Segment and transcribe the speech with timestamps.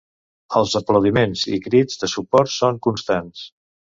[0.59, 3.45] Els aplaudiments i crits de suport són constants.